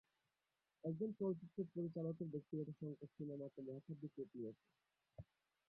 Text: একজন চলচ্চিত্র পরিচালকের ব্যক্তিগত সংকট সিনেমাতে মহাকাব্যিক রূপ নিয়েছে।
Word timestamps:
একজন 0.83 1.09
চলচ্চিত্র 1.19 1.57
পরিচালকের 1.73 2.27
ব্যক্তিগত 2.33 2.69
সংকট 2.79 3.09
সিনেমাতে 3.15 3.59
মহাকাব্যিক 3.67 4.11
রূপ 4.17 4.29
নিয়েছে। 4.35 4.65